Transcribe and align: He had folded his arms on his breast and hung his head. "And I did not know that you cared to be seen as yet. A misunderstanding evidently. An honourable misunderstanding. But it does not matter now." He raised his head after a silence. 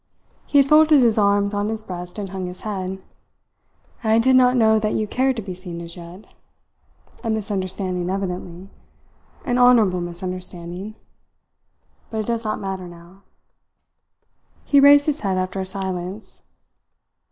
He 0.47 0.57
had 0.57 0.67
folded 0.67 1.03
his 1.03 1.19
arms 1.19 1.53
on 1.53 1.69
his 1.69 1.83
breast 1.83 2.17
and 2.17 2.27
hung 2.29 2.47
his 2.47 2.61
head. 2.61 2.99
"And 4.01 4.11
I 4.13 4.17
did 4.17 4.35
not 4.35 4.57
know 4.57 4.79
that 4.79 4.93
you 4.95 5.05
cared 5.05 5.35
to 5.35 5.43
be 5.43 5.53
seen 5.53 5.79
as 5.79 5.95
yet. 5.95 6.25
A 7.23 7.29
misunderstanding 7.29 8.09
evidently. 8.09 8.71
An 9.45 9.59
honourable 9.59 10.01
misunderstanding. 10.01 10.95
But 12.09 12.21
it 12.21 12.25
does 12.25 12.43
not 12.43 12.59
matter 12.59 12.87
now." 12.87 13.21
He 14.65 14.79
raised 14.79 15.05
his 15.05 15.19
head 15.19 15.37
after 15.37 15.59
a 15.59 15.67
silence. 15.67 16.45